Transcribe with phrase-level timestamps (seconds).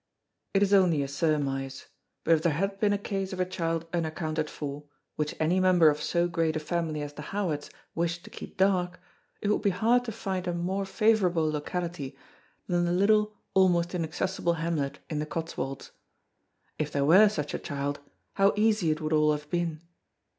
[0.55, 1.85] It is only a surmise;
[2.23, 4.85] but if there had been a case of a child unaccounted for,
[5.15, 8.99] which any member of so great a family as the Howards wished to keep dark,
[9.41, 12.17] it would be hard to find a more favourable locality
[12.65, 15.91] than the little almost inaccessible hamlet in the Cotswolds.
[16.79, 17.99] If there were such a child,
[18.33, 19.81] how easy it would all have been.